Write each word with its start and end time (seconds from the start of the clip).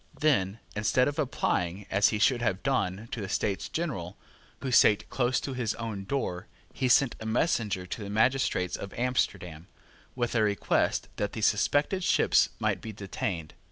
Then, 0.19 0.57
instead 0.75 1.07
of 1.07 1.19
applying, 1.19 1.85
as 1.91 2.07
he 2.07 2.17
should 2.17 2.41
have 2.41 2.63
done, 2.63 3.07
to 3.11 3.21
the 3.21 3.29
States 3.29 3.69
General, 3.69 4.17
who 4.61 4.71
sate 4.71 5.07
close 5.11 5.39
to 5.41 5.53
his 5.53 5.75
own 5.75 6.05
door, 6.05 6.47
he 6.73 6.89
sent 6.89 7.13
a 7.19 7.25
messenger 7.27 7.85
to 7.85 8.03
the 8.03 8.09
magistrates 8.09 8.75
of 8.75 8.95
Amsterdam, 8.97 9.67
with 10.15 10.33
a 10.33 10.41
request 10.41 11.07
that 11.17 11.33
the 11.33 11.41
suspected 11.41 12.03
ships 12.03 12.49
might 12.59 12.81
be 12.81 12.91
detained. 12.91 13.53